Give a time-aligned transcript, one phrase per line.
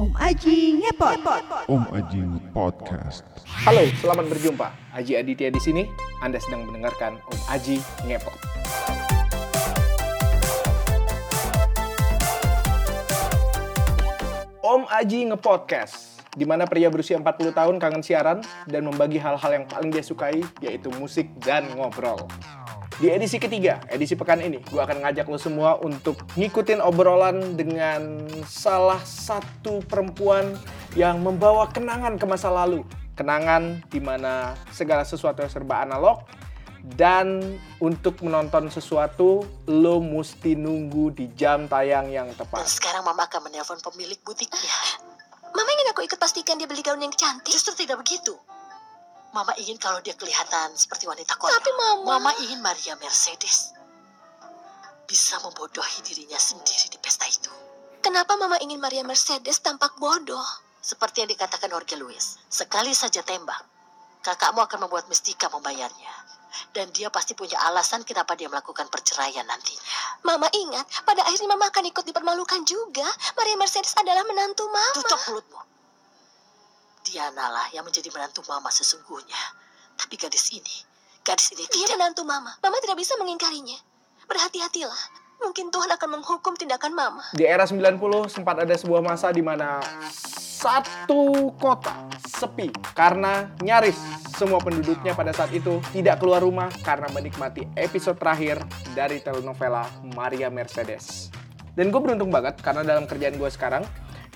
[0.00, 1.20] Om Aji ngepot.
[1.68, 2.24] Om Aji
[2.56, 3.20] Podcast.
[3.44, 4.72] Halo, selamat berjumpa.
[4.96, 5.84] Aji Aditya di sini.
[6.24, 7.76] Anda sedang mendengarkan Om Aji
[8.08, 8.32] Ngepot.
[14.64, 18.40] Om Aji Ngepodcast, di mana pria berusia 40 tahun kangen siaran
[18.72, 22.24] dan membagi hal-hal yang paling dia sukai, yaitu musik dan ngobrol.
[23.00, 28.28] Di edisi ketiga, edisi pekan ini, gue akan ngajak lo semua untuk ngikutin obrolan dengan
[28.44, 30.52] salah satu perempuan
[30.92, 32.84] yang membawa kenangan ke masa lalu.
[33.16, 36.28] Kenangan di mana segala sesuatu yang serba analog,
[36.84, 42.68] dan untuk menonton sesuatu, lo mesti nunggu di jam tayang yang Dan tepat.
[42.68, 44.76] sekarang mama akan menelpon pemilik butiknya.
[45.56, 47.48] Mama ingin aku ikut pastikan dia beli gaun yang cantik.
[47.48, 48.36] Justru tidak begitu.
[49.30, 51.54] Mama ingin kalau dia kelihatan seperti wanita konyol.
[51.54, 53.70] Tapi Mama- Mama ingin Maria Mercedes
[55.06, 57.50] bisa membodohi dirinya sendiri di pesta itu.
[58.02, 60.42] Kenapa Mama ingin Maria Mercedes tampak bodoh?
[60.80, 62.40] Seperti yang dikatakan Jorge Luis.
[62.48, 63.60] Sekali saja tembak,
[64.24, 66.14] kakakmu akan membuat Mistika membayarnya.
[66.74, 69.82] Dan dia pasti punya alasan kenapa dia melakukan perceraian nantinya.
[70.26, 73.06] Mama ingat, pada akhirnya Mama akan ikut dipermalukan juga.
[73.38, 74.96] Maria Mercedes adalah menantu Mama.
[74.98, 75.60] Tutup mulutmu.
[77.10, 79.42] Diana lah yang menjadi menantu mama sesungguhnya.
[79.98, 80.76] Tapi gadis ini,
[81.26, 81.98] gadis ini Dia tidak.
[81.98, 82.54] menantu Mama.
[82.62, 83.74] Mama tidak bisa mengingkarinya.
[84.30, 85.02] Berhati-hatilah.
[85.42, 87.24] Mungkin Tuhan akan menghukum tindakan Mama.
[87.34, 87.98] Di era 90
[88.30, 89.82] sempat ada sebuah masa di mana
[90.60, 93.96] satu kota sepi karena nyaris
[94.36, 98.60] semua penduduknya pada saat itu tidak keluar rumah karena menikmati episode terakhir
[98.94, 101.32] dari telenovela Maria Mercedes.
[101.74, 103.84] Dan gue beruntung banget karena dalam kerjaan gue sekarang,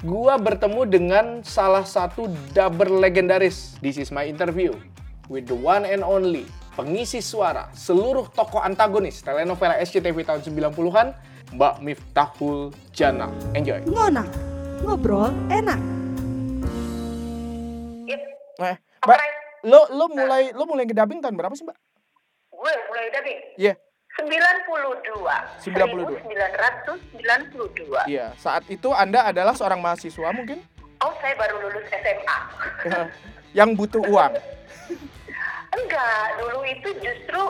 [0.02, 3.78] gue bertemu dengan salah satu dubber legendaris.
[3.78, 4.74] This is my interview
[5.30, 11.14] with the one and only pengisi suara seluruh tokoh antagonis telenovela SCTV tahun 90-an,
[11.54, 13.30] Mbak Miftahul Jana.
[13.54, 13.78] Enjoy.
[13.86, 14.26] Ngonang.
[14.82, 15.78] Ngobrol enak.
[18.58, 19.18] Eh, Mbak,
[19.70, 21.78] lo lo mulai lo mulai ngedabing tahun berapa sih, Mbak?
[22.50, 23.38] Gue mulai dubbing.
[23.60, 23.74] Iya.
[24.14, 25.02] 92.
[25.58, 26.22] 92.
[26.22, 28.06] 1992.
[28.06, 30.62] Iya, saat itu Anda adalah seorang mahasiswa mungkin
[30.98, 32.38] Oh, saya baru lulus SMA.
[33.52, 34.32] yang butuh uang.
[35.70, 37.42] Enggak, dulu itu justru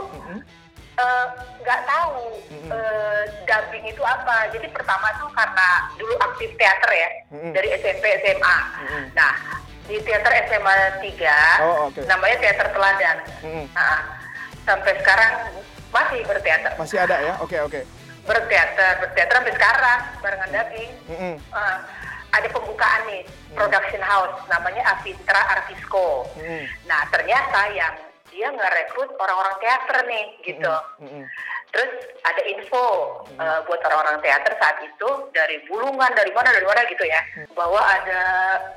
[0.96, 1.26] eh,
[1.60, 2.18] nggak tahu
[2.66, 4.48] eh, dubbing itu apa.
[4.50, 7.52] Jadi pertama tuh karena dulu aktif teater ya Mm-mm.
[7.52, 8.56] dari SMP SMA.
[9.12, 9.32] Nah,
[9.84, 12.00] di teater SMA 3 Oh, oke.
[12.08, 13.16] namanya teater teladan.
[13.44, 13.64] Mm-mm.
[13.70, 14.00] Nah,
[14.64, 15.32] sampai sekarang
[15.94, 16.72] masih berteater.
[16.74, 17.34] Masih ada ya?
[17.38, 17.80] Oke, oke.
[18.26, 20.92] Berteater, berteater sampai sekarang barengan dubbing.
[21.06, 21.34] Mm-mm.
[21.38, 21.78] Eh,
[22.34, 23.22] ada pembukaan nih
[23.54, 26.26] production house namanya Avitra Artisco.
[26.34, 26.66] Mm-mm.
[26.90, 27.94] Nah ternyata yang
[28.34, 30.74] dia ngerekrut orang-orang teater nih gitu.
[31.04, 31.24] Mm-mm.
[31.70, 31.90] Terus
[32.26, 32.84] ada info
[33.38, 37.20] eh, buat orang-orang teater saat itu dari Bulungan dari mana dari mana gitu ya
[37.54, 38.22] bahwa ada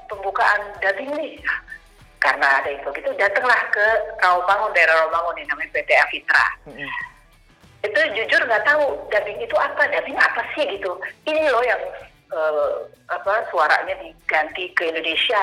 [0.06, 1.34] pembukaan dubbing nih.
[2.18, 3.86] Karena ada info gitu datanglah ke
[4.18, 6.90] Rawamangun daerah Rawamangun nih namanya PT Avitra Mm-mm.
[7.80, 11.78] itu jujur nggak tahu dubbing itu apa dubbing apa sih gitu ini loh yang
[12.28, 12.74] eh,
[13.08, 15.40] apa suaranya diganti ke Indonesia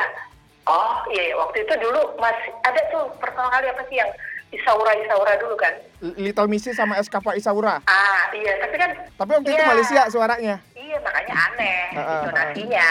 [0.65, 1.35] oh iya iya.
[1.37, 4.11] waktu itu dulu masih ada tuh pertama kali apa sih yang
[4.51, 5.75] Isaura Isaura dulu kan
[6.19, 7.79] Little Missy sama Eskapa Isaura.
[7.83, 9.67] ah iya tapi kan Tapi waktu itu Iya.
[9.69, 10.55] Malaysia suaranya.
[10.75, 12.87] iya makanya aneh Ah, ah, intonasinya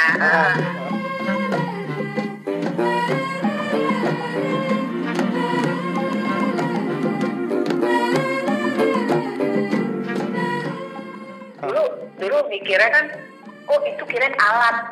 [12.23, 13.05] dulu mikirnya kan
[13.65, 14.77] oh itu kirain alat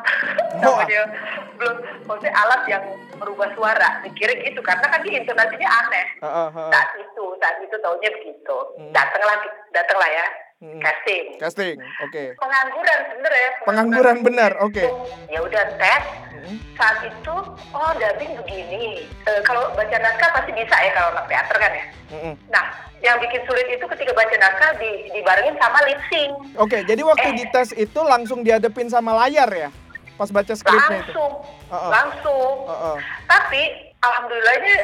[0.52, 0.76] Oh.
[0.78, 1.08] namanya
[1.56, 2.84] belum maksudnya alat yang
[3.16, 6.70] merubah suara mikirnya gitu karena kan dia intonasinya aneh Heeh, heeh.
[6.70, 8.92] saat itu saat itu taunya begitu Hmm.
[8.92, 9.40] datanglah
[9.70, 10.26] datanglah ya
[10.62, 10.78] Hmm.
[10.78, 11.74] casting Casting.
[12.00, 12.38] Oke.
[12.38, 14.52] pengangguran sebenarnya Pengangguran benar.
[14.62, 14.86] Oke.
[15.26, 16.04] ya udah tes
[16.42, 16.58] Mm.
[16.74, 17.34] saat itu
[17.70, 21.84] oh dubbing begini Eh, kalau baca naskah pasti bisa ya kalau anak teater kan ya
[22.10, 22.34] Mm-mm.
[22.48, 22.66] nah
[22.98, 27.28] yang bikin sulit itu ketika baca naskah di, dibarengin sama lip sync Oke, jadi waktu
[27.28, 27.36] Eh.
[27.36, 29.70] di tes itu langsung dihadepin sama layar ya?
[30.12, 31.14] Pas baca skripnya itu.
[31.14, 31.32] langsung
[31.68, 31.90] Uh-uh.
[31.90, 32.96] langsung Heeh.
[33.24, 33.62] tapi
[33.98, 34.76] alhamdulillahnya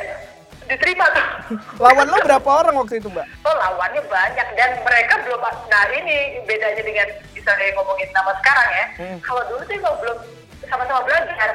[0.67, 1.27] diterima tuh
[1.79, 3.27] Lawan lo berapa orang waktu itu, Mbak?
[3.43, 8.87] oh lawannya banyak dan mereka belum nah ini bedanya dengan misalnya ngomongin nama sekarang ya
[8.99, 9.19] Hmm.
[9.23, 10.19] kalau dulu sih kalau belum
[10.67, 11.51] sama-sama belajar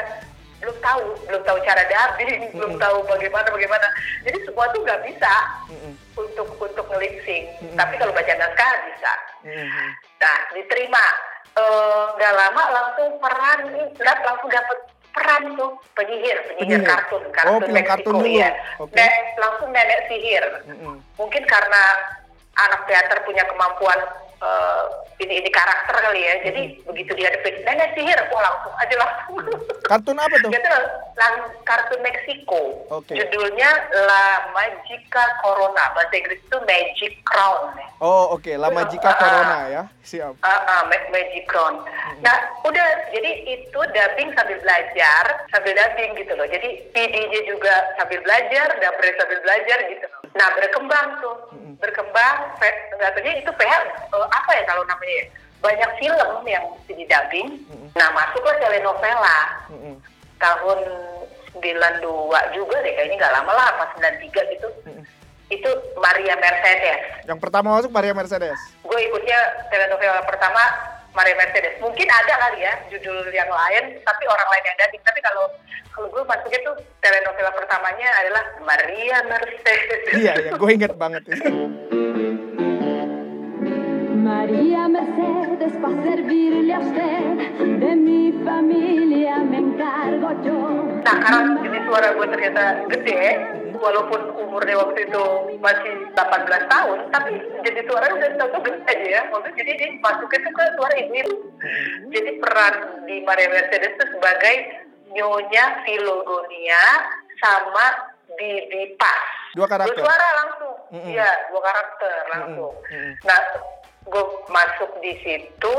[0.57, 2.55] belum tahu belum tahu cara dubbing Hmm.
[2.55, 3.87] belum tahu bagaimana bagaimana
[4.23, 5.33] jadi semua tuh nggak bisa
[5.67, 5.93] Mm-mm.
[6.15, 7.75] untuk untuk ngelip sync Hmm.
[7.75, 9.13] tapi kalau baca naskah bisa
[9.43, 9.89] Mm-mm.
[10.17, 11.03] Nah, diterima.
[11.53, 13.59] Eh, Nggak lama langsung peran,
[13.99, 14.77] langsung dapet
[15.13, 16.83] peran tuh penyihir, penyihir, Penyihir.
[16.83, 18.27] kartun, Oh, kartun film Meksiko kartun dulu.
[18.33, 18.49] ya.
[18.77, 18.93] Oke.
[18.93, 20.45] Ne- langsung nenek sihir.
[20.65, 20.95] Mm-mm.
[21.15, 21.83] Mungkin karena
[22.55, 23.99] anak teater punya kemampuan
[24.43, 24.83] eh,
[25.19, 26.35] ini ini karakter kali ya.
[26.43, 29.37] Jadi begitu dihadapin nenek sihir, wah langsung aja langsung.
[29.89, 30.49] Kartun apa tuh?
[30.49, 30.71] Dia tuh
[31.13, 32.61] lang kartun Meksiko.
[32.89, 33.13] Oke.
[33.13, 33.69] Judulnya
[34.01, 35.91] La Magica Corona.
[35.91, 37.75] Bahasa Inggris itu Magic Crown.
[37.99, 39.17] Oh oke, lama jika Ah.
[39.17, 39.83] corona ya.
[40.01, 40.39] Siap.
[40.41, 41.83] Ah, Ma- Magic Crown.
[42.19, 46.43] Nah, udah jadi itu dubbing sambil belajar, sambil dubbing gitu loh.
[46.45, 50.19] Jadi PD-nya juga sambil belajar, dapurnya sambil belajar gitu loh.
[50.33, 51.35] Nah, berkembang tuh.
[51.77, 52.35] Berkembang,
[52.97, 53.73] nggak tahu itu PH
[54.13, 55.25] eh, apa ya kalau namanya ya?
[55.63, 57.47] Banyak film yang mesti di dubbing.
[57.95, 59.39] Nah, masuklah telenovela
[60.39, 60.79] tahun
[61.55, 64.27] 92 juga deh kayaknya nggak lama lah pas 93
[64.57, 64.67] gitu
[65.47, 65.69] itu
[66.01, 68.57] Maria Mercedes Yang pertama masuk Maria Mercedes.
[68.81, 69.39] gue ikutnya
[69.69, 70.59] telenovela pertama
[71.13, 75.19] Maria Mercedes mungkin ada kali ya judul yang lain tapi orang lain yang dubbing tapi
[75.21, 75.45] kalau
[75.93, 76.75] kalau gue masuknya tuh
[77.05, 81.69] telenovela pertamanya adalah Maria Mercedes Iya ya, gue inget banget itu.
[84.23, 90.57] María Mercedes para servirle a usted, de mi familia me encargo yo.
[91.03, 93.23] Nah, karena jadi suara gue ternyata gede,
[93.83, 95.23] walaupun umurnya waktu itu
[95.59, 97.35] masih 18 tahun, tapi
[97.67, 99.21] jadi suara udah gede aja ya.
[99.27, 101.35] Maksudnya jadi dia masuknya tuh ke suara ibu-ibu.
[102.15, 104.55] Jadi peran di Maria Mercedes itu sebagai
[105.11, 106.83] nyonya Filogonia
[107.43, 107.85] sama
[108.39, 109.27] Bibi Pas.
[109.53, 109.93] Dua karakter.
[109.93, 110.75] Dua suara langsung.
[110.93, 112.73] Iya, dua karakter langsung.
[112.89, 113.11] Mm-mm.
[113.27, 113.39] Nah,
[114.07, 115.77] gue masuk di situ,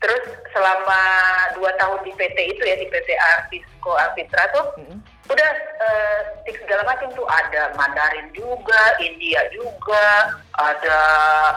[0.00, 0.24] terus
[0.56, 1.02] selama
[1.58, 4.66] dua tahun di PT itu ya, di PT Artisco Alfitra tuh,
[5.30, 10.98] udah eh, tik segala macam tuh ada Mandarin juga, India juga, ada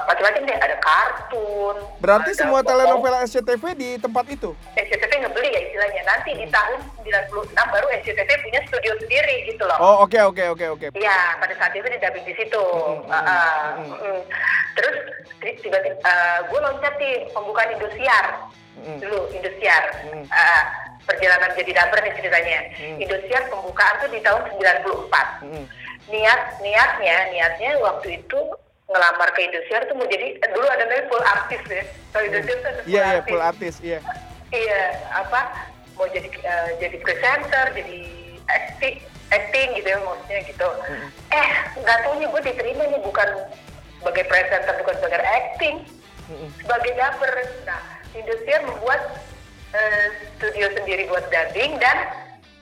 [0.05, 1.75] macam-macam deh, ada kartun.
[1.97, 4.53] Berarti ada semua pokok- telenovela SCTV di tempat itu.
[4.75, 6.01] SCTV ngebeli ya istilahnya.
[6.03, 9.77] Nanti di tahun 96 baru SCTV punya studio sendiri gitu loh.
[9.77, 10.87] Oh oke oke oke oke.
[10.93, 12.63] Iya, pada saat itu didamping di situ.
[12.63, 13.97] Mm-mm, Ah, ah, mm-mm.
[13.97, 14.21] mm.
[14.73, 14.95] Terus
[15.39, 18.25] ti- tiba-tiba eh, gue loncat di pembukaan Indosiar
[18.77, 18.97] Mm-mm.
[18.99, 19.83] dulu Indosiar.
[20.07, 20.25] Mm.
[20.29, 20.63] Ah,
[21.03, 22.59] perjalanan jadi dapur nih ceritanya.
[22.79, 23.03] Mm.
[23.03, 25.43] Indosiar pembukaan tuh di tahun 94.
[25.43, 25.65] Mm-mm.
[26.03, 28.39] Niat niatnya niatnya waktu itu
[28.87, 31.83] ngelamar ke Indosiar tuh mau jadi dulu ada namanya full artis ya.
[32.11, 33.29] Kalau Indosiar tuh ada full Iya iya artis.
[33.31, 33.99] full artis iya.
[34.53, 35.39] Iya, apa
[35.97, 37.97] mau jadi eh, jadi presenter, jadi
[38.45, 38.95] acting,
[39.29, 40.67] acting gitu ya maksudnya gitu.
[41.33, 41.47] Eh,
[41.81, 43.29] nggak taunya gue diterima nih bukan
[43.97, 45.75] sebagai presenter, bukan sebagai acting,
[46.29, 46.49] Mm-mm.
[46.61, 47.33] sebagai dubber.
[47.65, 47.81] Nah,
[48.13, 49.01] Indosiar membuat
[49.73, 51.97] eh, studio sendiri buat dubbing dan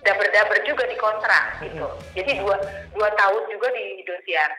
[0.01, 1.87] dubber-dubber juga dikontrak gitu.
[2.17, 2.57] Jadi dua
[2.97, 4.49] dua tahun juga di Indosiar.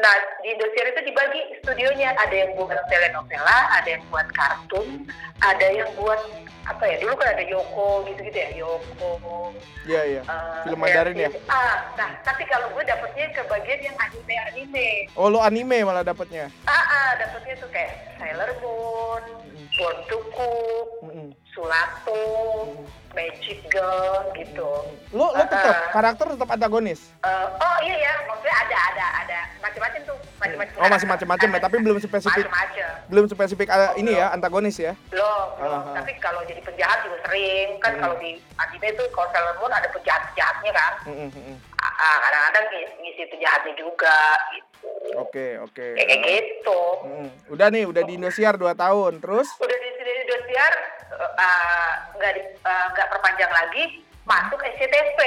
[0.00, 5.04] Nah, di Indosiar itu dibagi studionya, ada yang buat telenovela, ada yang buat kartun,
[5.44, 6.16] ada yang buat
[6.64, 6.96] apa ya?
[7.04, 9.52] Dulu kan ada Yoko gitu-gitu ya, Yoko.
[9.84, 10.22] Iya iya.
[10.24, 11.28] eh, Film Mandarin ya.
[11.52, 15.12] Ah, nah, tapi kalau gue dapetnya ke bagian yang anime-anime.
[15.20, 16.48] Oh lo anime malah dapatnya.
[16.64, 19.22] Ah, ah dapetnya tuh kayak Sailor Moon,
[19.76, 21.28] Born to Cook, Mm-mm.
[21.50, 22.22] Sulato,
[23.10, 24.70] Magic Girl gitu.
[25.10, 25.90] Lo lo tetap ah.
[25.90, 27.10] karakter tetap antagonis.
[27.26, 30.74] Eh, oh iya ya, maksudnya ada ada ada macam-macam tuh, macam-macam.
[30.78, 32.46] Oh masih macam-macam ya, tapi belum spesifik.
[32.46, 32.88] Macam-macam.
[33.10, 34.94] Belum spesifik ada ini ya antagonis ya.
[35.10, 35.80] Belum, belum.
[35.90, 35.94] Ah.
[35.98, 38.00] Tapi kalau jadi penjahat juga sering kan Hmm.
[38.06, 40.92] kalau di anime itu kalau Sailor Moon ada penjahat-penjahatnya kan.
[41.10, 41.56] Mm-mm, mm-mm.
[41.80, 42.64] Ah, ah, kadang-kadang
[43.02, 44.16] ngisi, penjahatnya juga
[44.54, 44.70] gitu.
[45.18, 45.86] Oke oke.
[45.98, 46.80] Kayak kayak gitu.
[47.02, 47.28] Mm-mm.
[47.50, 49.48] Udah nih udah di Indosiar 2 tahun terus.
[49.58, 49.78] Udah
[50.50, 50.74] Indosiar
[51.14, 53.84] eh, ah, nggak eh, nggak perpanjang lagi
[54.26, 55.18] masuk SCTV.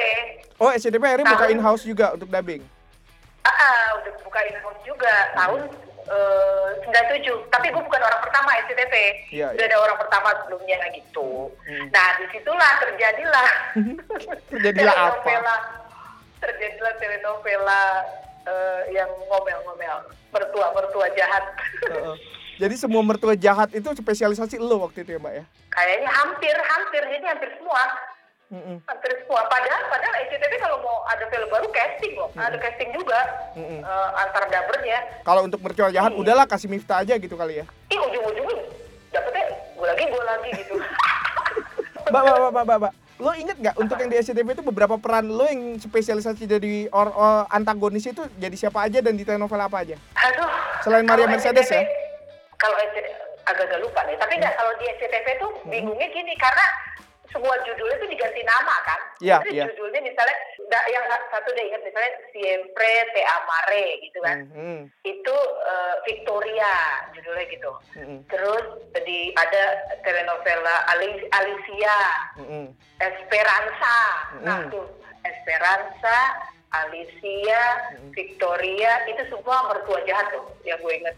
[0.60, 2.64] Oh SCTV akhirnya buka Tahun- in house juga untuk dubbing.
[3.44, 5.68] Ah, ah, udah buka in-house juga tahun
[6.08, 7.48] eh, 97.
[7.48, 8.94] Tapi gue bukan orang pertama SCTV.
[9.32, 9.72] Iya, Udah iya.
[9.72, 11.52] ada orang pertama sebelumnya gitu.
[11.64, 11.88] Hmm.
[11.92, 13.50] Nah, di situlah terjadilah.
[14.52, 15.56] Terjadilah apa?
[16.40, 17.84] Terjadilah telenovela
[18.44, 19.98] eh, yang ngomel-ngomel.
[20.32, 21.44] Mertua-mertua jahat.
[21.88, 22.16] Heeh.
[22.54, 25.44] Jadi semua mertua jahat itu spesialisasi lo waktu itu ya mbak ya?
[25.70, 27.02] Kayaknya hampir, hampir.
[27.10, 27.84] Jadi hampir semua.
[28.54, 28.78] Mm-mm.
[28.86, 33.18] hampir semua padahal padahal SCTV kalau mau ada film baru casting loh ada casting juga
[33.58, 33.82] Mm-mm.
[33.82, 37.66] eh, antar dubbernya Kalau untuk mertua jahat udahlah kasih Miftah aja gitu kali ya.
[37.90, 38.54] ih ujung-ujungnya
[39.10, 39.44] dapetnya
[39.74, 40.76] gue lagi gue lagi gitu
[42.06, 42.94] Mbak, mbak, mbak, mbak, mbak, mbak.
[43.18, 47.10] Lo inget nggak untuk yang di SCTV itu beberapa peran lo yang spesialisasi jadi or,
[47.10, 49.98] or- antagonis itu jadi siapa aja dan di telenovela apa aja?
[50.14, 50.50] aduh
[50.86, 51.84] Selain Maria Mercedes SCTV ya?
[52.64, 52.78] Kalau
[53.44, 55.70] agak-agak lupa nih tapi nggak kalau di SCTV tuh Hmm.
[55.70, 56.64] bingungnya gini karena
[57.28, 59.66] semua judulnya tuh diganti nama kan Iya, Jadi iya.
[59.66, 60.38] judulnya misalnya
[60.86, 66.74] yang satu deh ingat misalnya Siempre Te Amare gitu kan Hmm, itu eh, Victoria
[67.12, 68.66] judulnya gitu hmm, hmm, Terus
[69.02, 69.64] di ada
[70.02, 72.00] telenovela Ali- Alicia,
[72.38, 72.68] hmm, hmm.
[73.02, 73.98] Esperanza.
[74.40, 74.70] Nah, Mm.
[74.70, 74.86] tuh
[75.24, 76.18] Esperanza,
[76.74, 77.62] Alicia,
[78.12, 81.16] Victoria itu semua mertua jahat tuh yang gue inget.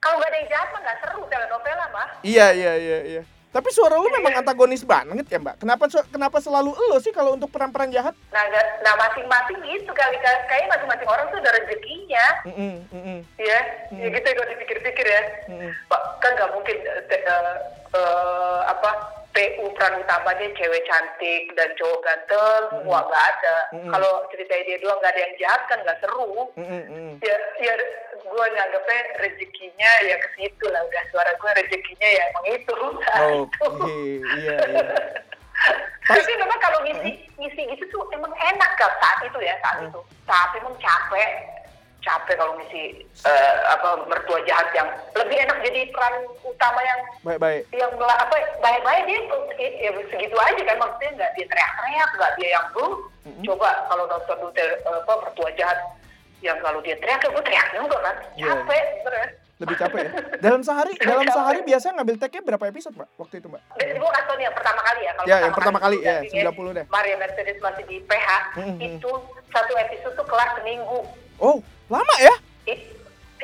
[0.00, 2.08] Kalau nggak ada yang jahat mah nggak seru telenovela mah.
[2.20, 3.22] Iya iya iya iya.
[3.54, 5.62] Tapi suara lu memang antagonis banget ya mbak.
[5.62, 8.10] Kenapa kenapa selalu lo sih kalau untuk peran-peran jahat?
[8.34, 12.26] Nah, nggak- nah masing-masing gitu kali kayaknya masing-masing orang tuh ada rezekinya.
[12.50, 13.18] Mm-mm, mm-mm.
[13.38, 13.58] ya,
[13.94, 15.22] ya gitu ya kalau dipikir-pikir ya.
[15.54, 15.70] Mm-mm.
[15.86, 17.20] Pak, kan nggak mungkin eh,
[17.94, 18.90] eh, apa
[19.34, 23.56] PU peran utamanya cewek cantik dan cowok ganteng semua nggak ada.
[23.74, 23.90] Mm-mm.
[23.90, 26.30] Kalau ceritanya dia doang nggak ada yang jahat kan nggak seru.
[26.54, 27.10] Mm-mm, mm-mm.
[27.18, 27.74] Ya, ya
[28.14, 32.74] gue nganggapnya rezekinya ya ke situ lah udah suara gue rezekinya ya emang itu.
[33.66, 33.98] Oke,
[34.38, 34.84] iya iya.
[36.08, 40.00] Tapi memang kalau ngisi ngisi gitu tuh emang enak kan saat itu ya saat itu.
[40.30, 41.30] Tapi emang capek
[42.04, 47.40] capek kalau ngisi eh, apa mertua jahat yang lebih enak jadi peran utama yang Baik
[47.40, 47.62] baik.
[47.72, 49.20] yang apa baik-baik dia
[49.80, 52.84] ya segitu aja kan maksudnya nggak dia teriak-teriak nggak dia yang bu
[53.42, 54.36] coba kalau nonton
[54.84, 55.78] apa mertua jahat
[56.38, 58.52] yang kalau dia teriak ya gue teriak juga kan Iya.
[58.52, 60.10] capek bener Lebih capek ya.
[60.42, 63.62] Dalam sehari dalam sehari biasa ngambil take-nya berapa episode mbak waktu itu mbak?
[63.78, 65.12] Dan gue kasih yang pertama kali ya.
[65.14, 66.84] Kalau Ya, yang pertama kali, itu ya, dagingnya 90 deh.
[66.90, 68.76] Maria Mercedes masih di PH, Mhm.
[68.82, 69.10] itu
[69.48, 70.98] satu episode tuh kelas seminggu.
[71.38, 72.34] Oh lama ya?
[72.66, 72.92] It-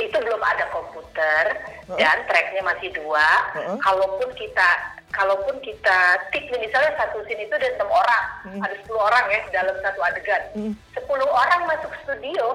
[0.00, 1.98] itu belum ada komputer Heeh.
[1.98, 3.26] dan tracknya masih dua.
[3.52, 3.76] Heeh.
[3.78, 4.68] Kalaupun kita
[5.10, 5.98] kalaupun kita
[6.30, 8.60] tik misalnya satu scene itu ada enam orang, Mhm.
[8.62, 10.42] ada 10 orang ya dalam satu adegan.
[10.54, 10.72] Mhm.
[10.94, 12.46] 10 orang masuk studio.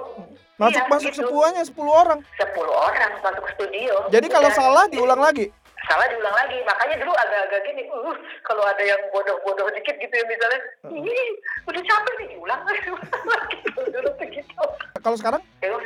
[0.55, 1.27] Masuk Iya, masuk gitu.
[1.27, 2.19] semuanya 10 orang.
[2.39, 4.07] 10 orang masuk studio.
[4.07, 4.57] Jadi kalau Udah.
[4.57, 5.51] salah diulang lagi.
[5.85, 10.25] salah diulang lagi makanya dulu agak-agak gini uh kalau ada yang bodoh-bodoh dikit gitu ya
[10.25, 10.57] misalnya
[10.89, 11.29] ih
[11.61, 12.89] udah capek nih diulang lagi
[13.93, 14.63] dulu begitu
[14.97, 15.45] Kalau sekarang?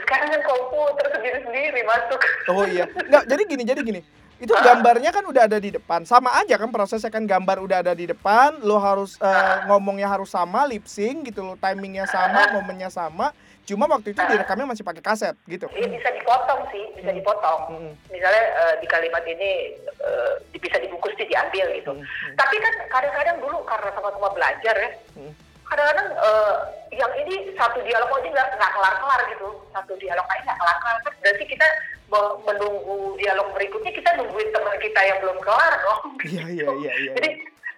[0.10, 2.90] Sekarang kan komputer sendiri-sendiri masuk Oh iya.
[2.90, 4.02] Enggak, jadi gini, jadi gini.
[4.42, 6.02] Itu gambarnya kan udah ada di depan.
[6.02, 10.34] Sama aja kan prosesnya kan gambar udah ada di depan, lo harus eh, ngomongnya harus
[10.34, 13.36] sama, lip sync gitu lo, timingnya sama, momennya sama.
[13.70, 15.70] Cuma waktu itu direkamnya masih pakai kaset gitu.
[15.78, 17.62] Iya bisa dipotong sih, bisa dipotong.
[17.70, 17.94] Mm-mm.
[18.10, 21.94] Misalnya eh, di kalimat ini eh, bisa dibungkus sih diambil gitu.
[21.94, 22.34] Mm-mm.
[22.34, 24.90] Tapi kan kadang-kadang dulu karena sama-sama belajar ya,
[25.20, 25.49] Mm.
[25.70, 26.56] Kadang-kadang eh,
[26.92, 29.48] yang ini satu dialog aja nggak nggak kelar-kelar gitu.
[29.70, 30.96] Satu dialog aja nggak kelar-kelar.
[31.00, 31.68] Kan berarti kita
[32.08, 36.02] me- menunggu dialog berikutnya kita nungguin teman kita yang belum kelar dong.
[36.30, 37.12] Iya, iya, iya, iya.
[37.16, 37.30] Jadi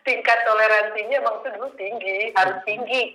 [0.02, 3.14] tingkat toleransinya emang tuh dulu tinggi, harus tinggi.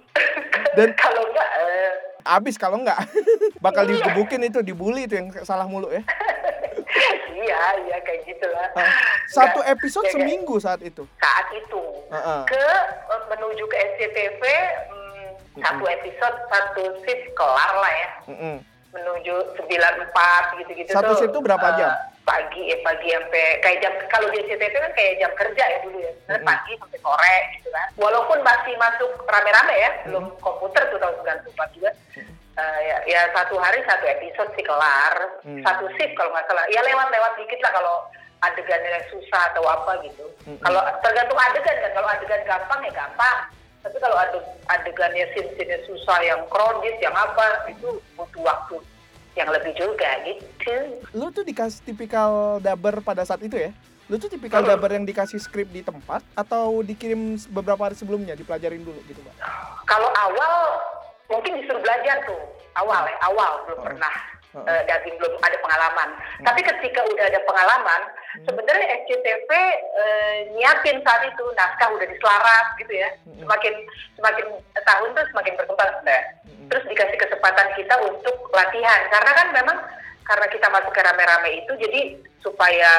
[0.73, 1.93] Dan- kalau enggak eh,
[2.27, 2.99] Abis kalau enggak
[3.65, 4.03] bakal Iya.
[4.03, 6.03] digebukin itu, dibully itu yang salah mulu ya.
[7.29, 8.69] Iya, iya kayak gitulah.
[8.73, 8.91] Ah,
[9.27, 11.03] Satu Nggak- episode ya, kayak- seminggu saat itu.
[11.17, 11.83] saat itu.
[12.07, 12.41] Heeh.
[12.47, 12.65] ke
[13.07, 14.43] eh, menuju ke SCTV
[14.87, 15.27] hmm,
[15.59, 18.11] satu episode satu shift kelar lah ya.
[18.29, 18.57] Mm-mm.
[18.89, 20.09] menuju 94
[20.57, 21.91] gitu-gitu Satu shift tuh berapa eh, jam?
[22.25, 25.99] pagi eh pagi sampai kayak jam kalau di SCTV kan kayak jam kerja ya dulu
[25.99, 26.13] ya.
[26.27, 27.87] Terus pagi sampai sore gitu kan.
[27.95, 31.15] Walaupun masih masuk rame-rame ya belum komputer tuh tahun
[31.45, 31.91] 94 juga
[32.57, 35.13] Eh, ya, ya satu hari satu episode sih kelar
[35.45, 35.61] Hmm.
[35.61, 37.97] satu shift kalau nggak salah ya lewat-lewat dikit lah kalau
[38.39, 40.57] adegannya susah atau apa gitu Hmm.
[40.59, 43.39] kalau tergantung adegan kan kalau adegan gampang ya gampang
[43.79, 48.77] tapi kalau ade- adegannya scene-scene susah yang krodit yang apa itu butuh waktu
[49.35, 50.77] yang lebih juga gitu
[51.13, 53.71] Lu tuh dikasih tipikal daber pada saat itu ya?
[54.07, 54.71] Lu tuh tipikal Hmm.
[54.71, 57.21] daber yang dikasih skrip di tempat atau dikirim
[57.51, 59.35] beberapa hari sebelumnya dipelajarin dulu gitu, Pak?
[59.87, 60.83] kalau awal
[61.37, 62.41] mungkin disuruh belajar tuh
[62.81, 64.15] awal ya awal belum pernah
[64.57, 64.65] Oh.
[64.65, 66.17] eh, dubbing belum ada pengalaman.
[66.41, 68.01] Tapi ketika udah ada pengalaman
[68.41, 73.13] sebenarnya SCTV eh, nyiapin saat itu naskah udah diselarat gitu ya.
[73.37, 73.75] Semakin
[74.17, 74.47] semakin
[74.81, 76.25] tahun tuh semakin berkembang sebenarnya
[76.73, 79.01] terus dikasih kesempatan kita untuk latihan.
[79.13, 79.79] Karena kan memang
[80.25, 82.01] karena kita masuk ke rame-rame itu jadi
[82.41, 82.93] supaya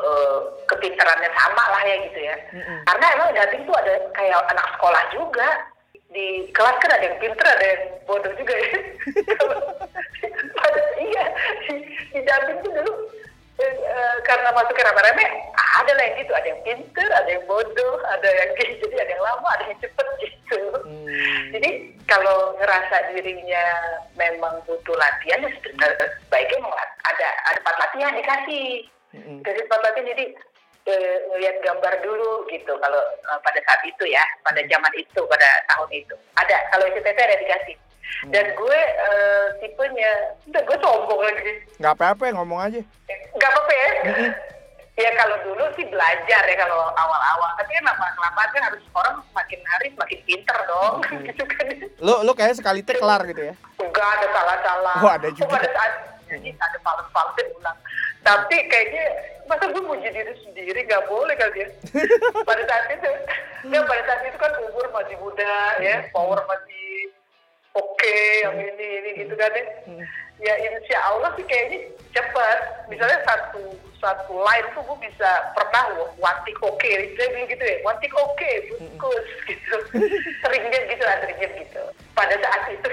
[0.00, 0.38] eh,
[0.72, 2.36] kepintarannya sama lah ya gitu ya.
[2.48, 2.80] Mm-mm.
[2.88, 5.48] karena emang dubbing tuh ada kayak anak sekolah juga
[6.12, 8.70] di kelas kan ada yang pinter ada yang bodoh juga ya.
[11.02, 11.24] Iya
[11.66, 11.74] di,
[12.14, 12.92] di dubbing tuh dulu
[13.58, 15.24] eh, eh, karena masuk ke rame-rame
[15.82, 16.32] ada lah yang gitu.
[16.32, 18.84] Ada yang pinter ada yang bodoh ada yang gitu.
[18.86, 20.62] Jadi ada yang lama ada yang cepet gitu.
[20.84, 21.48] Hmm.
[21.56, 23.64] jadi kalau ngerasa dirinya
[24.20, 26.76] memang butuh latihan ya sebenarnya sebaiknya memang
[27.08, 28.68] ada ada tempat latihan dikasih.
[29.12, 29.44] Mm-mm.
[29.44, 30.24] dari tempat latihan jadi
[30.86, 35.48] eh, ngelihat gambar dulu gitu kalau eh, pada saat itu ya pada zaman itu pada
[35.70, 36.14] tahun itu.
[36.38, 37.76] Ada kalau SCTV ada dikasih.
[38.28, 40.12] Dan gue eh, tipenya
[40.50, 41.52] udah gue sombong lagi.
[41.78, 42.80] Nggak apa-apa ya, ngomong aja.
[43.10, 43.88] nggak apa-apa ya.
[44.92, 47.50] Ya kalau dulu sih belajar ya kalau awal-awal.
[47.56, 50.94] Tapi kan lama kelamaan kan harus orang semakin hari semakin pinter dong.
[51.30, 51.66] Gitu kan.
[52.02, 53.54] Lu lu kayak sekali take kelar gitu ya.
[53.80, 54.96] enggak ada salah-salah.
[55.00, 55.48] Oh, ada juga.
[55.48, 55.92] Oh, pada saat
[56.32, 57.78] ada fals-fals ulang
[58.22, 59.04] tapi kayaknya
[59.50, 60.86] masa gue muji diri sendiri?
[60.86, 61.68] Nggak boleh kali ya.
[62.48, 63.10] Pada saat itu
[63.70, 66.06] ya pada saat itu kan umur masih muda ya.
[66.14, 67.10] Power masih
[67.74, 69.66] oke yang ini ini gitu kan ya.
[70.42, 72.58] Ya insya Allah sih kayaknya cepet
[72.90, 75.94] misalnya satu satu line tuh gue bisa pernah
[76.42, 77.76] take oke saya bilang gitu ya.
[77.98, 79.76] Take oke bungkus gitu.
[80.46, 81.82] Seringnya gitu lah seringnya gitu.
[82.14, 82.90] Pada saat itu.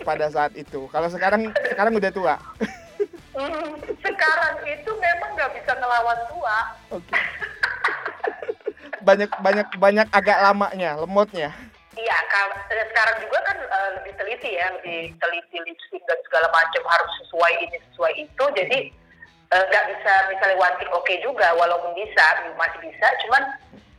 [0.00, 0.80] Pada saat itu.
[0.88, 2.36] Kalau sekarang sekarang udah tua.
[3.40, 3.72] Hmm,
[4.04, 6.58] sekarang itu memang nggak bisa ngelawan tua
[6.92, 7.16] Oke.
[9.00, 11.48] banyak banyak banyak agak lamanya, lemotnya.
[11.96, 12.16] Iya,
[12.68, 17.12] sekarang juga kan eh, lebih teliti ya, lebih teliti lip sync dan segala macam harus
[17.24, 18.44] sesuai ini sesuai itu.
[18.60, 18.78] Jadi
[19.56, 22.24] eh, nggak bisa misalnya one take oke juga, walaupun bisa
[22.60, 23.42] masih bisa, cuman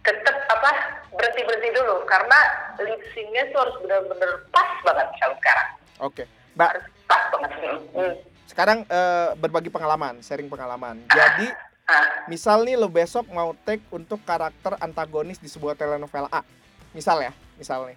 [0.05, 0.69] tetap apa
[1.13, 2.39] berhenti berhenti dulu karena
[2.81, 5.69] lip syncnya tuh harus benar-benar pas banget kalau sekarang
[6.01, 6.23] Oke.
[6.57, 7.51] Mbak, harus pas banget.
[7.93, 8.15] Hmm.
[8.51, 10.99] Sekarang eh, berbagi pengalaman, sharing pengalaman.
[11.07, 11.47] Jadi
[12.27, 16.43] misal nih lo besok mau take untuk karakter antagonis di sebuah telenovela A.
[16.91, 17.95] Misal ya, misal nih.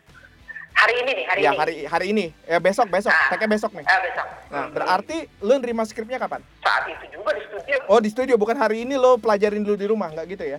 [0.75, 1.57] hari ini nih, hari ya ini.
[1.57, 2.27] hari hari ini.
[2.45, 3.31] Ya besok besok, Ah.
[3.31, 3.87] take besok nih.
[3.87, 4.27] Ah, besok.
[4.49, 4.71] Nah, Hmm.
[4.71, 6.43] berarti lo nerima skripnya kapan?
[6.61, 7.77] saat itu juga di studio.
[7.87, 10.59] Oh, di studio bukan hari ini lo pelajarin dulu di rumah, nggak gitu ya?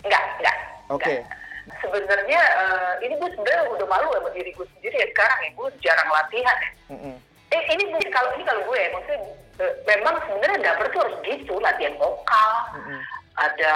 [0.00, 0.56] Enggak, enggak.
[0.88, 1.24] Oke.
[1.24, 1.78] enggak.
[1.80, 5.68] Sebenarnya eh, ini gue sebenarnya udah malu sama diri gue sendiri ya sekarang ya gue
[5.80, 6.70] jarang latihan ya.
[6.90, 7.14] Mm-mm.
[7.50, 9.20] Eh, ini mungkin kalau ini kalau gue ya, maksudnya
[9.58, 13.00] eh, memang sebenarnya dapur tuh harus gitu latihan vokal, Mm-mm.
[13.34, 13.74] ada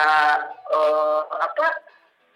[0.70, 1.66] eh, apa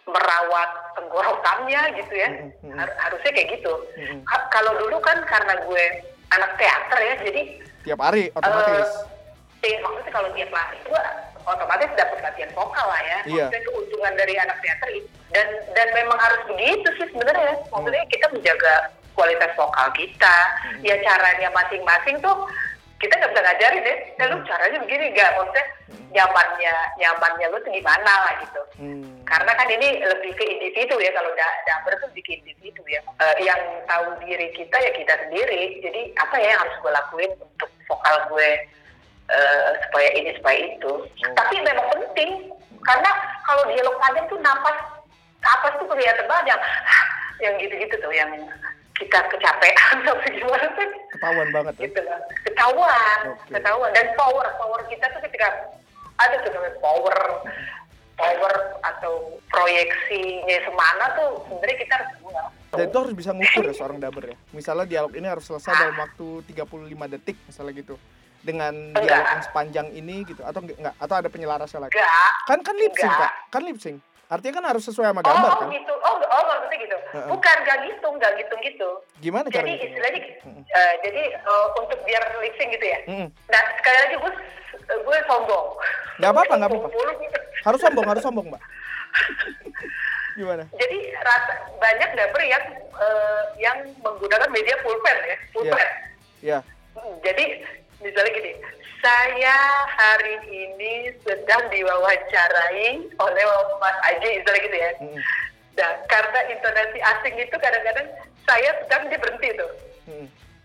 [0.08, 2.28] merawat tenggorokannya gitu ya.
[2.74, 3.72] Har- harusnya kayak gitu.
[3.94, 4.26] Mm-mm.
[4.26, 5.84] Ka- kalau dulu kan karena gue
[6.34, 7.42] anak teater ya, jadi
[7.86, 8.90] Tiap hari otomatis.
[9.62, 11.02] Eh, eh, maksudnya kalau tiap lari gue
[11.48, 13.18] otomatis dapat latihan vokal lah ya.
[13.24, 13.44] Iya.
[13.46, 15.08] Maksudnya keuntungan dari anak teater itu.
[15.32, 17.54] Dan dan memang harus begitu sih sebenarnya.
[17.70, 18.74] Maksudnya kita menjaga
[19.18, 20.36] kualitas vokal kita.
[20.62, 20.86] Hmm.
[20.86, 22.46] Ya caranya masing-masing tuh
[23.02, 23.96] kita nggak bisa ngajarin ya.
[24.14, 25.30] Ya lu caranya begini nggak?
[25.34, 25.64] Maksudnya
[26.14, 28.62] nyamannya nyamannya lu tuh gimana lah gitu.
[28.78, 29.10] Hmm.
[29.26, 33.02] Karena kan ini lebih ke individu ya kalau da dapur tuh lebih ke individu ya.
[33.18, 33.60] Eh, yang
[33.90, 35.82] tahu diri kita ya kita sendiri.
[35.82, 38.48] Jadi apa ya yang harus gue lakuin untuk vokal gue
[39.34, 40.92] eh, supaya ini supaya itu.
[41.34, 42.54] Tapi memang penting
[42.86, 43.10] karena
[43.44, 44.78] kalau dialog panjang tuh napas
[45.42, 46.62] napas tuh kelihatan banget yang
[47.38, 48.30] yang gitu-gitu tuh yang
[48.98, 51.82] kita kecapean atau gimana tuh Ketahuan banget ya.
[51.86, 53.50] gitu lah ketahuan Oke.
[53.54, 55.48] ketahuan dan power power kita tuh ketika
[56.18, 57.16] ada tuh namanya power
[58.18, 62.46] power atau proyeksinya semana tuh sebenarnya kita harus kenal.
[62.68, 64.36] Dan itu harus bisa ngukur ya seorang daber ya.
[64.50, 67.94] Misalnya dialog ini harus selesai dalam waktu 35 detik misalnya gitu.
[68.38, 69.06] Dengan Enggak.
[69.06, 71.94] dialog yang sepanjang ini gitu atau enggak, atau ada penyelarasnya lagi.
[71.94, 72.10] enggak
[72.44, 73.22] Kan kan lip sync, Enggak.
[73.22, 73.32] Kak.
[73.54, 73.98] Kan lip sync.
[74.28, 75.68] Artinya kan harus sesuai sama gambar oh kan.
[75.72, 78.88] gitu oh oh maksudnya gitu bukan gak gitu gak gitu gitu
[79.18, 79.86] Gimana jadi caranya?
[79.88, 80.20] istilahnya
[80.68, 82.22] eh, jadi eh, untuk biar
[82.54, 83.28] sync gitu ya Mm-mm.
[83.48, 84.32] nah sekali lagi gue
[84.88, 85.66] gue sombong
[86.18, 86.88] Nggak apa-apa, nggak apa-apa.
[86.90, 87.12] Mulu.
[87.62, 88.62] Harus sombong, harus sombong, Mbak.
[90.34, 90.64] Gimana?
[90.74, 92.64] jadi rata, banyak dapur yang
[92.94, 95.88] eh, yang menggunakan media pulpen ya pulpen
[96.38, 96.58] Ya.
[96.94, 97.62] Hmm, Jadi
[97.98, 98.52] misalnya gini,
[98.98, 103.44] saya hari ini sedang diwawancarai oleh
[103.78, 104.90] Mas Aji, misalnya gitu ya.
[104.98, 105.20] Mm-mm.
[105.78, 108.08] Nah, karena intonasi asing itu kadang-kadang
[108.42, 109.70] saya sedang dia berhenti tuh.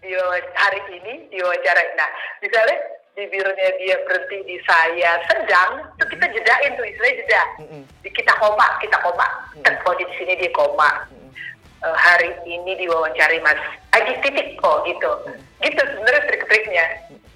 [0.03, 1.87] Diwawancara- hari ini diwawancarai.
[1.95, 2.09] Nah,
[2.41, 2.77] misalnya
[3.13, 7.43] di birunya dia berhenti di saya sedang, itu kita jedain tuh istilahnya jeda.
[7.61, 7.81] Mm-mm.
[8.01, 9.27] Di Kita koma, kita koma.
[9.61, 11.05] Dan kalau di sini dia koma.
[11.83, 13.59] Eh, hari ini diwawancari Mas
[13.93, 15.11] Aji titik kok gitu.
[15.61, 16.85] Gitu sebenarnya trik-triknya.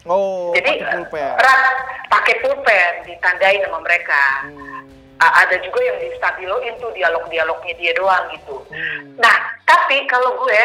[0.07, 1.31] Oh, Jadi pakai pulpen.
[1.35, 1.61] rat
[2.07, 4.23] pakai pulpen ditandain sama mereka.
[4.47, 4.87] Hmm.
[5.17, 8.61] Ada juga yang di stabiloin tuh dialog-dialognya dia doang gitu.
[8.69, 9.17] Hmm.
[9.17, 10.61] Nah, tapi kalau gue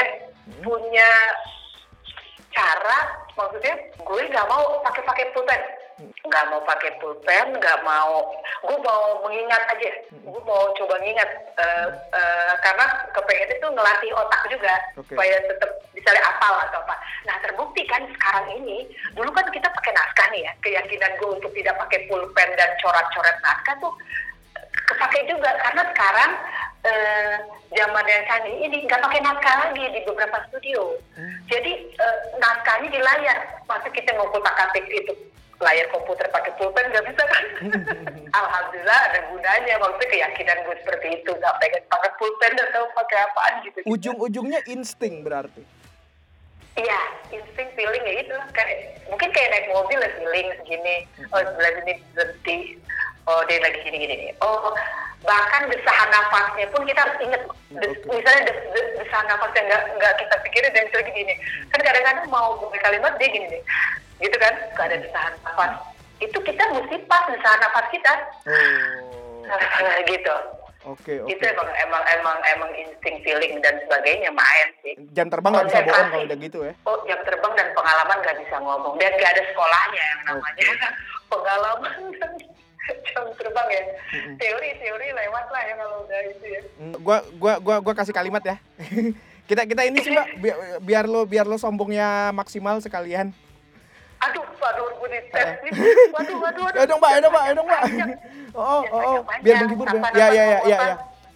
[0.60, 1.10] punya
[2.52, 2.98] cara,
[3.32, 5.60] maksudnya gue nggak mau pakai pakai pulpen,
[6.22, 8.30] nggak mau pakai pulpen, nggak mau,
[8.62, 14.42] gue mau mengingat aja, gue mau coba ngingat eh, eh, karena kepengen itu ngelatih otak
[14.48, 15.12] juga Oke.
[15.12, 16.94] supaya tetap misalnya apal atau apa.
[17.26, 21.52] Nah terbukti kan sekarang ini, dulu kan kita pakai naskah nih ya, keyakinan gue untuk
[21.54, 23.94] tidak pakai pulpen dan coret-coret naskah tuh
[24.92, 26.30] kepake juga karena sekarang
[26.86, 27.34] eh,
[27.72, 30.96] zaman yang canggih ini nggak pakai naskah lagi di beberapa studio.
[31.46, 33.38] Jadi eh, naskahnya di layar.
[33.66, 35.14] Masa kita mau kutak atik itu
[35.62, 37.44] layar komputer pakai pulpen nggak bisa kan?
[38.42, 39.74] Alhamdulillah ada gunanya.
[39.78, 43.78] Maksudnya keyakinan gue seperti itu nggak pengen pakai pulpen atau pakai apaan gitu.
[43.86, 45.62] Ujung-ujungnya insting berarti.
[46.72, 48.48] Iya, insting feeling ya itu lah.
[48.56, 50.96] Kayak, mungkin kayak naik mobil ya feeling segini.
[51.28, 52.58] Oh sebelah sini berhenti.
[53.28, 54.30] Oh dia lagi gini gini nih.
[54.40, 54.72] Oh
[55.22, 57.42] bahkan desahan nafasnya pun kita harus ingat.
[57.76, 58.18] Des- Oke.
[58.18, 61.34] misalnya des, des, desahan nafas yang nggak nggak kita pikirin dan misalnya gini.
[61.70, 63.62] Kan kadang-kadang mau mulai kalimat dia gini nih.
[64.24, 64.54] Gitu kan?
[64.74, 65.72] Gak ada desahan nafas.
[66.24, 68.12] Itu kita mesti pas desahan nafas kita.
[68.48, 70.00] Oh.
[70.08, 70.36] gitu.
[70.82, 71.30] Oke, oke.
[71.30, 74.98] Itu emang emang emang emang insting feeling dan sebagainya main sih.
[75.14, 76.74] Jam terbang nggak bisa bohong kalau udah gitu ya.
[76.82, 80.66] Oh, jam terbang dan pengalaman nggak bisa ngomong dan nggak ada sekolahnya yang namanya
[81.30, 82.32] pengalaman dan
[83.06, 83.82] jam terbang ya.
[84.42, 86.60] Teori-teori lewat lah ya kalau udah itu ya.
[86.82, 88.56] Hmm, Gua gua gua gua kasih kalimat ya.
[89.50, 93.30] kita kita ini sih Mbak biar, biar lo biar lo sombongnya maksimal sekalian.
[94.22, 95.72] Aduh, aduh, gue dites nih.
[96.14, 96.78] Waduh, waduh, waduh.
[96.78, 97.82] Ayo dong Mbak, ayo dong Mbak, ayo dong Mbak.
[98.52, 100.00] Oh, oh, oh, biar menghibur ya.
[100.12, 100.78] Ya ya ya ya.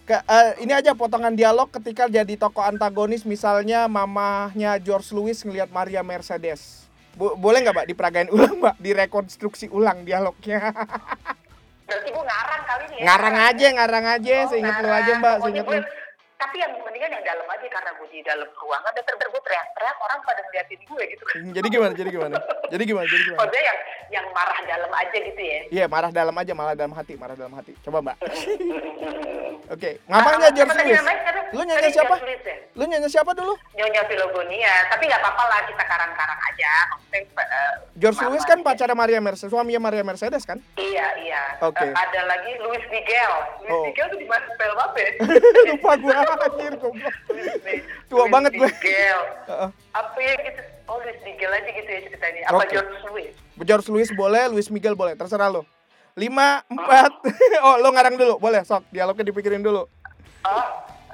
[0.07, 5.67] Ke, eh, ini aja potongan dialog ketika jadi tokoh antagonis misalnya mamahnya George Lewis ngelihat
[5.67, 6.87] Maria Mercedes.
[7.11, 10.71] Bo- boleh nggak Mbak diperagain ulang Mbak, direkonstruksi ulang dialognya.
[11.87, 13.03] Berarti gue ngarang kali nih ya.
[13.03, 15.79] ngarang aja, ngarang aja, Oh, seinget lu aja Mbak, seinget lu.
[16.37, 19.97] Tapi yang mendingan yang dalam aja karena gue di dalam ruangan dan terus gue teriak-teriak
[19.97, 21.23] orang pada ngeliatin gue gitu.
[21.33, 21.93] Hmm, Jadi gimana?
[21.97, 22.35] Jadi gimana?
[22.69, 23.07] Jadi gimana?
[23.09, 23.39] Jadi gimana?
[23.41, 25.59] Maksudnya yang yang marah dalam aja gitu ya.
[25.73, 27.73] Iya, marah dalam aja, malah dalam hati, marah dalam hati.
[27.81, 28.17] Coba Mbak.
[29.73, 30.73] Oke, Apa- mamahnya apa
[31.53, 32.15] Lu nyanyi siapa?
[32.19, 32.55] Ya?
[32.75, 33.53] Lu nyanyi siapa dulu?
[33.73, 36.73] Nyonya Filogonia, tapi nggak apa-apa lah kita karang-karang aja.
[36.91, 40.59] Maksudnya, eh, George Lewis kan pacarnya Maria Mercedes, suaminya Maria Mercedes kan?
[40.75, 41.41] Iya, iya.
[41.63, 41.81] Oke.
[41.81, 43.33] Eh, ada lagi Luis Miguel.
[43.63, 43.83] Luis Oh.
[43.87, 45.11] Miguel tuh di mana spell apa ya?
[45.71, 47.15] Lupa gua anjir goblok.
[48.07, 48.69] Tua banget gue.
[48.69, 49.19] Miguel.
[49.93, 50.61] Apa ya gitu?
[50.87, 52.41] Oh, Luis Miguel aja gitu ya ceritanya.
[52.47, 52.71] Apa Oke.
[52.71, 53.33] George Lewis?
[53.57, 55.65] George Lewis boleh, Luis Miguel boleh, terserah lo.
[56.17, 57.13] Lima, empat,
[57.67, 59.85] oh lo ngarang dulu, boleh sok, dialognya dipikirin dulu.
[60.41, 60.65] Oh,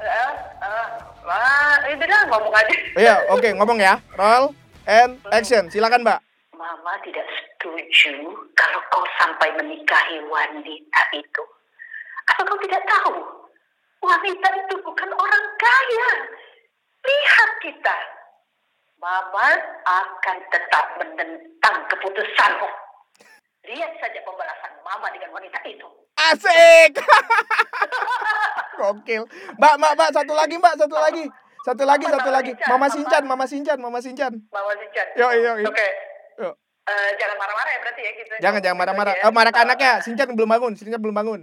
[0.04, 0.88] eh, eh,
[1.24, 2.76] wah, itu dah ngomong aja.
[3.00, 4.52] Iya, oke ngomong ya, roll
[4.86, 6.20] and action, silakan mbak.
[6.54, 8.14] Mama tidak setuju
[8.56, 11.44] kalau kau sampai menikahi wanita itu.
[12.32, 13.16] Apa kau tidak tahu?
[14.04, 16.12] Wanita itu bukan orang kaya.
[17.04, 17.98] Lihat kita.
[19.00, 22.70] Mama akan tetap menentang keputusanmu.
[23.68, 25.88] Lihat saja pembalasan Mama dengan wanita itu.
[26.32, 26.92] Asik.
[28.80, 29.24] Gokil.
[29.60, 31.26] Mbak, mbak, mbak, satu lagi mbak, satu lagi.
[31.64, 32.52] Satu lagi, satu lagi.
[32.68, 34.34] Mama Sinchan, Mama Sinchan, Mama Sinchan.
[34.52, 35.08] Mama Sinchan.
[35.16, 35.70] Yo, yo, yo.
[35.72, 35.88] Oke.
[36.84, 38.34] Eh, jangan marah-marah ya berarti ya gitu.
[38.44, 39.14] Jangan, jangan marah-marah.
[39.24, 39.94] Oh, marah ke Eh, anaknya.
[40.04, 41.42] Sinchan belum bangun, Sinchan belum bangun.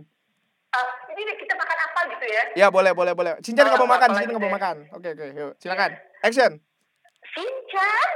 [0.71, 2.43] eh, ini kita makan apa gitu ya?
[2.61, 3.33] Ya, boleh, boleh, boleh.
[3.41, 4.77] Sinchan nggak mau makan, Sinchan nggak mau makan.
[4.93, 5.53] Oke, oke, yuk.
[5.57, 5.97] Silakan.
[6.21, 6.61] Action.
[7.33, 8.09] Sinchan.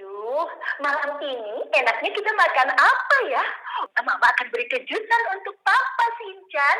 [0.00, 0.48] Aduh,
[0.80, 3.44] malam ini enaknya kita makan apa ya?
[4.00, 6.76] Mama akan beri kejutan untuk Papa Sinchan.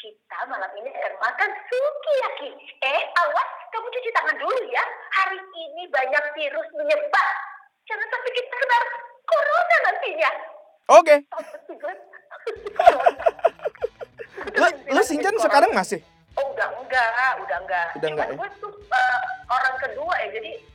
[0.00, 2.48] Kita malam ini akan makan sukiyaki.
[2.80, 4.80] Eh, awas, kamu cuci tangan dulu ya.
[4.88, 7.28] Hari ini banyak virus menyebar.
[7.84, 8.78] Jangan sampai kita kena
[9.28, 10.30] corona nantinya.
[10.96, 11.16] Oke.
[11.76, 11.98] Gus?
[14.56, 16.00] Lu, lu Sinchan sekarang masih?
[16.40, 17.88] Oh udah enggak, udah enggak.
[18.00, 18.40] Udah enggak, Cuman ya?
[18.40, 19.20] gue tuh eh,
[19.52, 20.71] orang kedua ya, jadi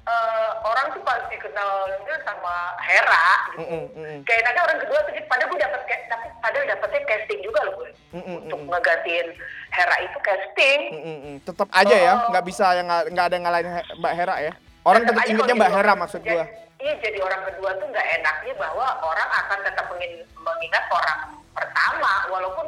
[0.00, 1.70] Eh, orang tuh pasti kenal
[2.02, 3.26] dia sama Hera.
[3.52, 3.62] Gitu.
[3.62, 4.24] Mm-mm.
[4.24, 7.74] Kayak enaknya orang kedua tuh, padahal gue dapet, ca- tapi padahal dapetnya casting juga loh
[7.76, 7.90] gue.
[8.10, 8.72] Mm-mm, Untuk mm-mm.
[8.72, 9.28] ngegantiin
[9.70, 10.80] Hera itu casting.
[10.90, 12.32] Mm-mm, Tetap aja ya, Oh.
[12.32, 13.68] nggak bisa yang nggak ada yang ngalahin
[14.00, 14.52] Mbak Hera ya.
[14.80, 16.44] Orang tetap ingetnya Mbak Hera maksud gua.
[16.80, 21.20] Iya jadi orang kedua tuh nggak enaknya bahwa orang akan tetap mengin- mengingat orang
[21.52, 22.66] pertama walaupun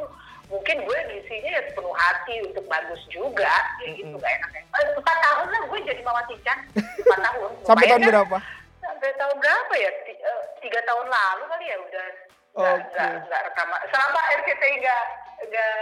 [0.53, 3.49] mungkin gue ngisinya ya sepenuh hati untuk bagus juga
[3.81, 4.21] ya gitu Mm-mm.
[4.21, 4.61] nggak enaknya.
[4.69, 7.49] Eh, Empat tahun lah gue jadi mama Cican empat tahun.
[7.65, 8.09] Sampai tahun kan?
[8.13, 8.37] berapa?
[8.79, 9.89] Sampai tahun berapa ya?
[10.05, 12.07] Eh, Tiga tahun lalu kali ya udah
[12.53, 12.85] nggak Oke.
[12.93, 13.79] nggak nggak rekaman.
[13.89, 15.03] Selama RCTI nggak
[15.43, 15.73] nggak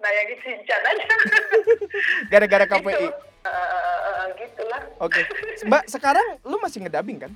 [0.00, 1.06] nayangin Cican aja.
[2.32, 2.96] Gara-gara KPI.
[2.96, 3.06] Gitu.
[3.44, 4.80] Eh, eh, gitulah.
[4.98, 5.20] Oke.
[5.62, 7.32] Mbak, sekarang lu masih ngedabing kan?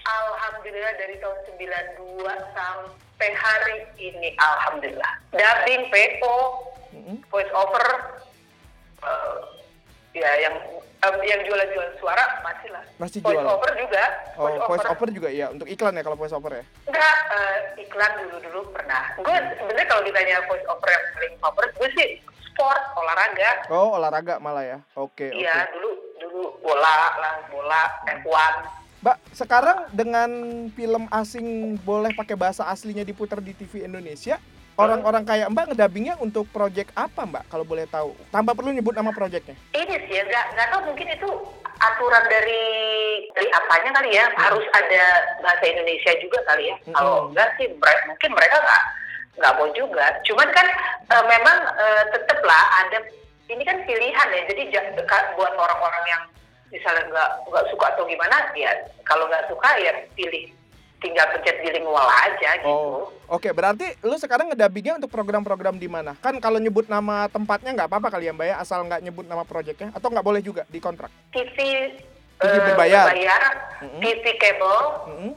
[0.00, 2.24] Alhamdulillah dari tahun 92
[2.56, 6.36] sampai hari ini Alhamdulillah Dubbing, PO,
[6.90, 7.16] Mm-mm.
[7.28, 7.84] voice over
[9.00, 9.36] eh,
[10.10, 10.54] Ya yang
[11.00, 13.46] em, yang jualan-jualan suara masih lah Masih Voice jualan?
[13.46, 14.04] over juga
[14.34, 16.64] Oh, voice over juga ya, untuk iklan ya kalau voice over ya.
[16.84, 21.88] Enggak, eh, iklan dulu-dulu pernah Gue sebenarnya kalau ditanya voice over yang paling favorit Gue
[21.94, 22.08] sih
[22.42, 24.78] sport, olahraga Oh, olahraga malah ya.
[24.96, 25.38] Oke, oke.
[25.38, 30.30] Iya, dulu dulu bola lah, bola, F1 Mbak, sekarang dengan
[30.76, 34.36] film asing boleh pakai bahasa aslinya diputar di TV Indonesia,
[34.76, 38.12] orang-orang kayak Mbak ngedabingnya untuk project apa Mbak kalau boleh tahu?
[38.28, 39.56] Tanpa perlu nyebut nama projectnya.
[39.72, 41.30] ini sih ya nggak nggak tahu mungkin itu
[41.80, 42.64] aturan dari
[43.32, 45.04] dari apanya kali ya harus ada
[45.40, 46.92] bahasa Indonesia juga kali ya Mm-mm.
[46.92, 48.82] kalau enggak sih mungkin mereka nggak
[49.40, 50.66] nggak mau juga cuman kan
[51.08, 53.00] eh, memang eh, tetep lah ada
[53.48, 54.62] ini kan pilihan ya jadi
[55.40, 56.22] buat orang-orang yang
[56.70, 60.50] misalnya nggak nggak suka atau gimana ya kalau nggak suka ya pilih
[61.00, 63.48] tinggal pencet bilingual aja gitu Oh, oke.
[63.56, 66.12] Berarti lu sekarang ngedabingnya untuk program-program di mana?
[66.20, 69.42] Kan kalau nyebut nama tempatnya nggak apa-apa kali ya Mbak ya, asal nggak nyebut nama
[69.48, 71.08] projectnya, atau nggak boleh juga di kontrak?
[71.32, 71.56] TV,
[72.36, 73.08] TV eh, berbayar.
[73.08, 73.42] berbayar,
[73.96, 74.76] TV kabel
[75.08, 75.32] Mm-mm.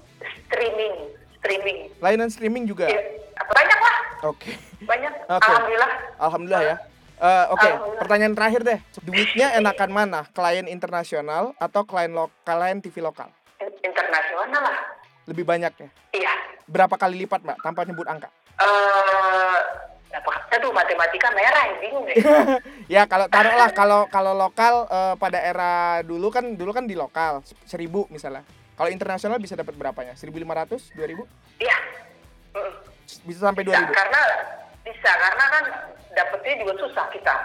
[0.52, 0.96] streaming
[1.40, 2.92] streaming Layanan streaming juga.
[2.92, 3.00] Ya,
[3.48, 4.52] banyak lah Oke.
[4.84, 5.14] Banyak.
[5.28, 5.48] Oke.
[5.48, 5.92] Alhamdulillah.
[6.20, 6.76] Alhamdulillah ya.
[7.16, 8.00] Eh, Oke, Alhamdulillah.
[8.00, 8.80] pertanyaan terakhir deh.
[9.00, 10.20] Duitnya enakan mana?
[10.30, 13.30] Klien internasional atau klien lokal, klien TV lokal?
[13.58, 14.78] In- Internasional lah.
[15.24, 15.90] Lebih banyak ya?
[16.12, 16.34] Iya.
[16.66, 18.28] Berapa kali lipat, Mbak, tanpa nyebut angka?
[18.56, 19.58] Eh,
[20.12, 20.32] apa?
[20.52, 22.16] Aduh, matematika merah, bingung deh.
[22.86, 27.40] ya, kalau taruhlah kalau kalau lokal eh, pada era dulu kan dulu kan di lokal
[27.64, 28.44] 1000 misalnya.
[28.74, 30.14] Kalau internasional bisa dapat berapanya?
[30.14, 31.24] 1500, 2000?
[31.58, 31.78] Iya.
[32.52, 32.74] Mm.
[33.24, 33.94] Bisa sampai Bisa, 2000.
[33.94, 34.22] karena
[34.84, 35.64] bisa karena kan
[36.14, 37.36] dapetnya juga susah kita.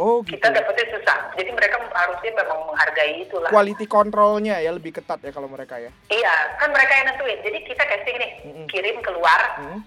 [0.00, 0.40] Oh, gitu.
[0.40, 1.28] Kita dapetnya susah.
[1.36, 3.52] Jadi mereka harusnya memang menghargai itulah.
[3.52, 5.92] Quality controlnya ya lebih ketat ya kalau mereka ya.
[6.08, 7.36] Iya, kan mereka yang nentuin.
[7.44, 8.66] Jadi kita casting nih, Mm-mm.
[8.72, 9.60] kirim keluar.
[9.60, 9.84] Hmm.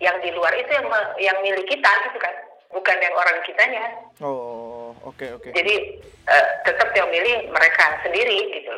[0.00, 0.88] Yang di luar itu yang
[1.20, 2.34] yang milik kita gitu kan,
[2.74, 3.84] bukan yang orang kitanya.
[4.24, 5.52] Oh, oke oke.
[5.52, 5.74] Jadi
[6.26, 8.76] eh, tetap yang milih mereka sendiri gitu.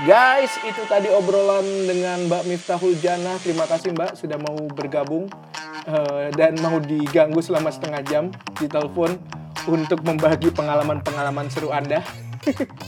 [0.00, 3.36] Guys, itu tadi obrolan dengan Mbak Miftahul Jannah.
[3.36, 5.28] Terima kasih Mbak sudah mau bergabung
[5.84, 9.20] eh, dan mau diganggu selama setengah jam di telepon
[9.68, 12.00] untuk membagi pengalaman-pengalaman seru Anda.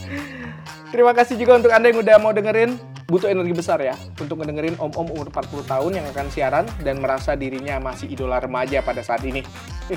[0.93, 2.81] Terima kasih juga untuk Anda yang udah mau dengerin.
[3.13, 7.37] Butuh energi besar ya untuk ngedengerin om-om umur 40 tahun yang akan siaran dan merasa
[7.37, 9.45] dirinya masih idola remaja pada saat ini.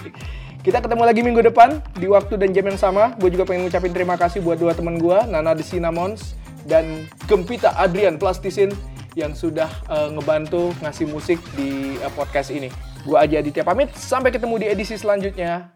[0.68, 3.16] Kita ketemu lagi minggu depan di waktu dan jam yang sama.
[3.16, 7.72] Gue juga pengen ngucapin terima kasih buat dua teman gue, Nana The Cinnamons dan Gempita
[7.78, 8.74] Adrian Plastisin
[9.16, 12.68] yang sudah eh, ngebantu ngasih musik di eh, podcast ini.
[13.06, 15.72] Gue aja Aditya pamit, sampai ketemu di edisi selanjutnya.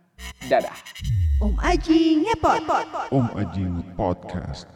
[0.49, 0.75] Dadah.
[1.39, 2.67] Om Aji ngepot.
[3.15, 4.67] Om Ajing Podcast.